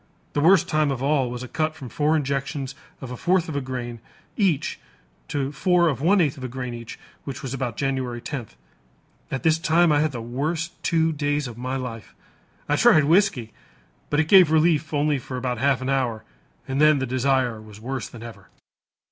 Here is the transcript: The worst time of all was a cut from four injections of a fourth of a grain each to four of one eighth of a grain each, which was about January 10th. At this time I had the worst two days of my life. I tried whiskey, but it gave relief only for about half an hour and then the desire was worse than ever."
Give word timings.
The 0.33 0.41
worst 0.41 0.67
time 0.67 0.89
of 0.89 1.03
all 1.03 1.29
was 1.29 1.43
a 1.43 1.47
cut 1.47 1.75
from 1.75 1.87
four 1.87 2.15
injections 2.15 2.73
of 3.01 3.11
a 3.11 3.15
fourth 3.15 3.47
of 3.47 3.55
a 3.55 3.61
grain 3.61 3.99
each 4.35 4.79
to 5.27 5.51
four 5.51 5.89
of 5.89 6.01
one 6.01 6.19
eighth 6.19 6.37
of 6.37 6.43
a 6.43 6.47
grain 6.47 6.73
each, 6.73 6.97
which 7.23 7.43
was 7.43 7.53
about 7.53 7.77
January 7.77 8.19
10th. 8.19 8.55
At 9.29 9.43
this 9.43 9.59
time 9.59 9.91
I 9.91 9.99
had 10.01 10.11
the 10.11 10.19
worst 10.19 10.71
two 10.81 11.11
days 11.11 11.47
of 11.47 11.55
my 11.55 11.75
life. 11.75 12.15
I 12.67 12.77
tried 12.77 13.03
whiskey, 13.03 13.53
but 14.09 14.19
it 14.19 14.27
gave 14.27 14.49
relief 14.49 14.91
only 14.91 15.19
for 15.19 15.37
about 15.37 15.59
half 15.59 15.83
an 15.83 15.89
hour 15.89 16.23
and 16.67 16.81
then 16.81 16.97
the 16.97 17.05
desire 17.05 17.61
was 17.61 17.79
worse 17.79 18.09
than 18.09 18.23
ever." 18.23 18.49